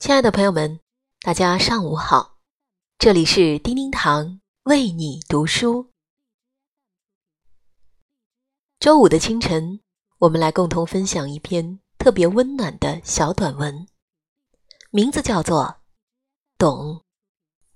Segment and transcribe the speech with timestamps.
[0.00, 0.80] 亲爱的朋友们，
[1.20, 2.38] 大家上午好，
[2.98, 5.92] 这里是叮叮堂为你读书。
[8.78, 9.80] 周五的清晨，
[10.16, 13.86] 我们来共同分享一篇特别温暖的小短文，
[14.90, 15.64] 名字叫做
[16.56, 16.94] 《懂》，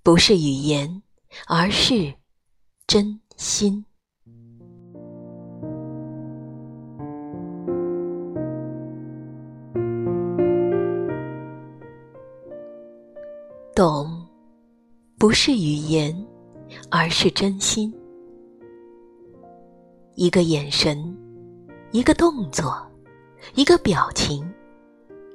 [0.02, 1.02] 不是语言，
[1.46, 2.14] 而是
[2.86, 3.84] 真心。
[13.74, 14.24] 懂，
[15.18, 16.14] 不是语言，
[16.92, 17.92] 而是真心。
[20.14, 21.18] 一个眼神，
[21.90, 22.80] 一个动作，
[23.56, 24.48] 一个表情，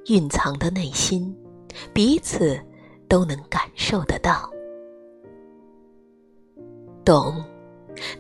[0.06, 1.36] 蕴藏的内心，
[1.92, 2.58] 彼此
[3.10, 4.50] 都能感受得到。
[7.04, 7.44] 懂，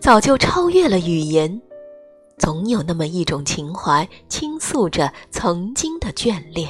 [0.01, 1.61] 早就超越了语言，
[2.37, 6.69] 总有那么一种情怀，倾诉着曾经的眷恋。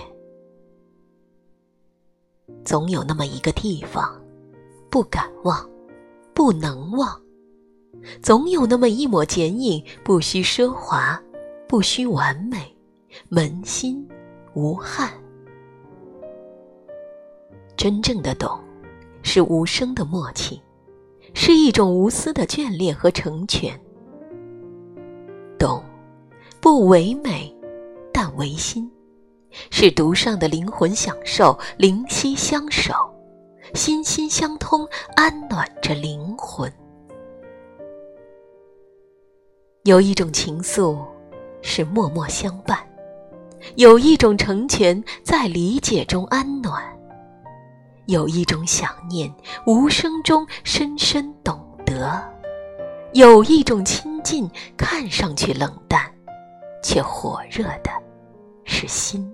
[2.64, 4.20] 总有那么一个地方，
[4.90, 5.68] 不敢忘，
[6.34, 7.10] 不能忘；
[8.22, 11.22] 总有那么一抹剪影，不需奢华，
[11.68, 12.76] 不需完美，
[13.32, 14.08] 扪心
[14.54, 15.12] 无憾。
[17.76, 18.60] 真正的懂，
[19.24, 20.62] 是无声的默契，
[21.34, 23.80] 是一种无私的眷恋和成全。
[25.58, 25.84] 懂，
[26.60, 27.56] 不唯美，
[28.14, 28.90] 但唯心。
[29.70, 32.94] 是独上的灵魂享受，灵犀相守，
[33.74, 36.72] 心心相通，安暖着灵魂。
[39.84, 40.98] 有一种情愫，
[41.62, 42.78] 是默默相伴；
[43.76, 46.82] 有一种成全，在理解中安暖；
[48.06, 49.34] 有一种想念，
[49.66, 52.22] 无声中深深懂得；
[53.14, 56.04] 有一种亲近，看上去冷淡，
[56.84, 57.90] 却火热的
[58.66, 59.34] 是心。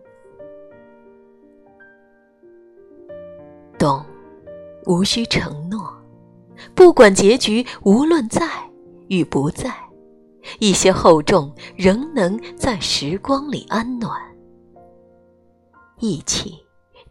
[3.85, 4.03] 懂，
[4.87, 5.95] 无需承诺，
[6.73, 8.49] 不管结局，无论在
[9.09, 9.71] 与不在，
[10.57, 14.19] 一些厚重仍能在时光里安暖。
[15.99, 16.57] 义气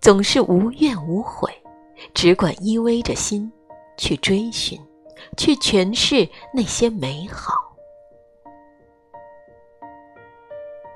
[0.00, 1.49] 总是无怨无悔，
[2.12, 3.49] 只管依偎着心
[3.97, 4.76] 去追寻，
[5.37, 7.54] 去诠释那些美好。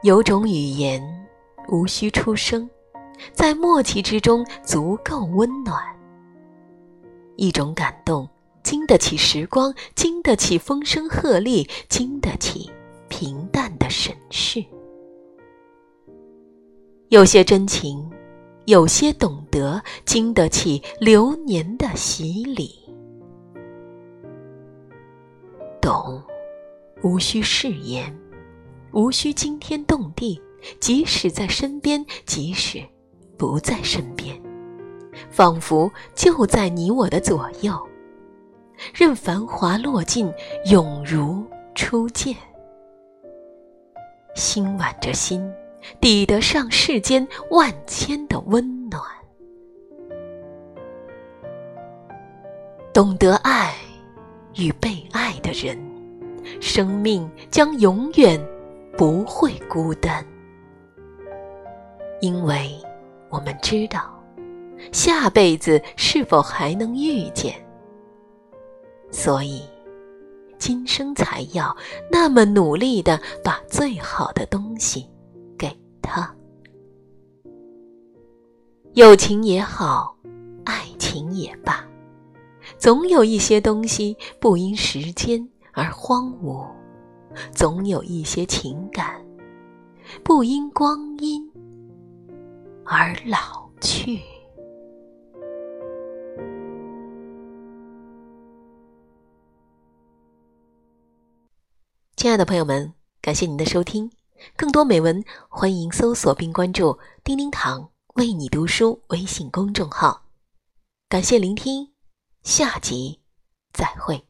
[0.03, 1.01] 有种语言，
[1.69, 2.69] 无需出声。
[3.33, 5.83] 在默契之中，足够温暖。
[7.37, 8.29] 一种感动，
[8.63, 12.71] 经得起时光，经得起风声鹤唳，经得起
[13.09, 14.65] 平淡的审视。
[17.11, 18.11] 有些真情，
[18.67, 22.75] 有些懂得，经得起流年的洗礼。
[25.81, 26.23] 懂，
[27.03, 28.15] 无需誓言，
[28.93, 30.39] 无需惊天动地，
[30.81, 32.83] 即使在身边，即使。
[33.39, 34.37] 不在身边，
[35.31, 37.73] 仿佛就在你我的左右。
[38.93, 40.33] 任繁华落尽，
[40.67, 41.45] 永如
[41.75, 42.35] 初见。
[44.35, 45.53] 心挽着心，
[46.01, 49.01] 抵得上世间万千的温暖。
[52.93, 53.75] 懂得爱
[54.57, 55.79] 与被爱的人，
[56.61, 58.41] 生命将永远
[58.97, 60.25] 不会孤单，
[62.21, 62.71] 因为。
[63.31, 64.23] 我们知道，
[64.93, 67.55] 下辈子是否还能遇见？
[69.11, 69.63] 所以，
[70.59, 71.77] 今生才要
[72.11, 75.09] 那么努力的把最好的东西
[75.57, 75.71] 给
[76.03, 76.35] 他。
[78.95, 80.17] 友情也好，
[80.65, 81.85] 爱情也罢，
[82.79, 86.67] 总有一些东西不因时间而荒芜，
[87.53, 89.25] 总有一些情感
[90.25, 91.49] 不因光阴。
[92.91, 94.19] 而老去。
[102.17, 104.11] 亲爱的朋友们，感谢您的收听。
[104.57, 110.23] 更多美文，欢迎搜索并关注“叮叮堂为你读书”微信公众号。
[111.11, 111.93] 感谢聆听，
[112.43, 113.21] 下集
[113.75, 114.28] 再会。